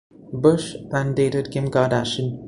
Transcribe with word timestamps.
Bush 0.33 0.75
then 0.89 1.13
dated 1.13 1.51
Kim 1.51 1.69
Kardashian. 1.69 2.39